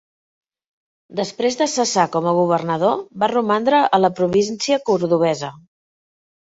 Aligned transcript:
Després 1.19 1.57
de 1.59 1.67
cessar 1.75 2.07
com 2.17 2.31
a 2.31 2.35
governador 2.39 2.99
va 3.25 3.31
romandre 3.37 3.87
a 3.91 4.05
la 4.07 4.15
província 4.23 4.83
cordovesa. 4.91 5.57